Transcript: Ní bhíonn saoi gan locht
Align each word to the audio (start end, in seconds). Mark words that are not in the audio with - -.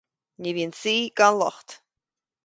Ní 0.41 0.49
bhíonn 0.55 0.73
saoi 0.81 1.03
gan 1.17 1.35
locht 1.41 1.69